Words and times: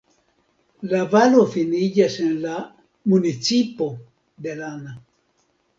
La 0.93 1.01
valo 1.11 1.43
finiĝas 1.57 2.15
en 2.25 2.33
la 2.47 2.57
"municipo" 3.15 3.93
de 4.49 4.61
Lana. 4.65 5.01